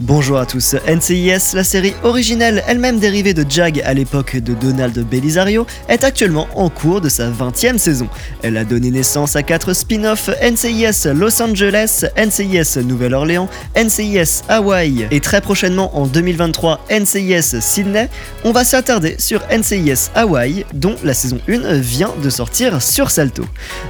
[0.00, 4.96] Bonjour à tous, NCIS, la série originelle, elle-même dérivée de Jag à l'époque de Donald
[5.00, 8.08] Belisario, est actuellement en cours de sa 20e saison.
[8.44, 15.18] Elle a donné naissance à quatre spin-offs NCIS Los Angeles, NCIS Nouvelle-Orléans, NCIS Hawaii et
[15.18, 18.08] très prochainement en 2023 NCIS Sydney.
[18.44, 23.44] On va s'attarder sur NCIS Hawaii, dont la saison 1 vient de sortir sur Salto.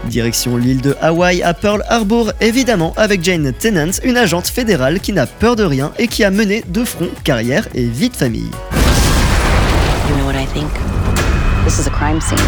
[0.06, 5.12] Direction l'île de Hawaii à Pearl Harbor, évidemment avec Jane Tennant, une agente fédérale qui
[5.12, 8.50] n'a peur de rien et qui a mené de front carrière et vie de famille.
[10.08, 10.70] You know what I think?
[11.64, 12.38] This is a crime scene.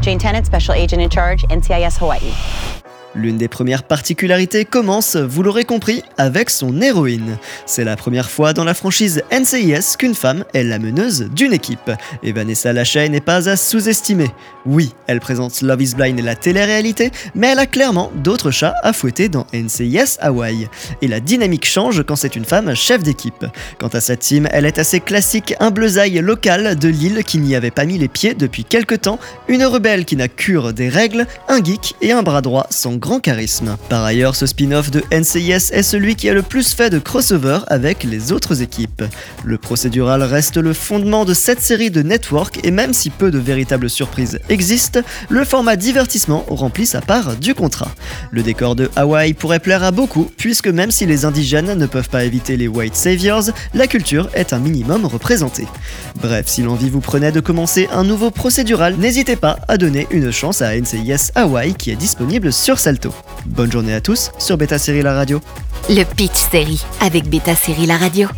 [0.00, 2.32] Jane Tennant, Special Agent in Charge, NCIS Hawaii.
[3.18, 7.36] L'une des premières particularités commence, vous l'aurez compris, avec son héroïne.
[7.66, 11.90] C'est la première fois dans la franchise NCIS qu'une femme est la meneuse d'une équipe.
[12.22, 14.30] Et Vanessa Lachey n'est pas à sous-estimer.
[14.66, 18.74] Oui, elle présente Love is Blind et la télé-réalité, mais elle a clairement d'autres chats
[18.84, 20.68] à fouetter dans NCIS Hawaii.
[21.02, 23.46] Et la dynamique change quand c'est une femme chef d'équipe.
[23.80, 27.56] Quant à sa team, elle est assez classique, un bleusaille local de l'île qui n'y
[27.56, 31.26] avait pas mis les pieds depuis quelque temps, une rebelle qui n'a cure des règles,
[31.48, 33.76] un geek et un bras droit sans grand charisme.
[33.88, 37.60] Par ailleurs, ce spin-off de NCIS est celui qui a le plus fait de crossover
[37.68, 39.02] avec les autres équipes.
[39.44, 43.38] Le procédural reste le fondement de cette série de network et même si peu de
[43.38, 47.90] véritables surprises existent, le format divertissement remplit sa part du contrat.
[48.30, 52.10] Le décor de Hawaï pourrait plaire à beaucoup puisque même si les indigènes ne peuvent
[52.10, 55.66] pas éviter les White Saviors, la culture est un minimum représentée.
[56.20, 60.30] Bref, si l'envie vous prenait de commencer un nouveau procédural, n'hésitez pas à donner une
[60.30, 62.78] chance à NCIS Hawaii qui est disponible sur
[63.46, 65.40] Bonne journée à tous sur Beta Série La Radio.
[65.90, 68.28] Le Pitch Série avec Beta Série La Radio.